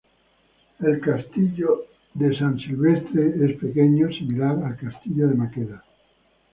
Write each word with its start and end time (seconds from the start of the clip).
El 0.79 0.99
castillo 0.99 1.83
de 2.15 2.35
San 2.35 2.57
Silvestre 2.57 3.33
es 3.45 3.59
pequeño, 3.59 4.07
similar 4.09 4.57
al 4.63 4.75
castillo 4.75 5.27
de 5.27 5.35
Maqueda. 5.35 5.83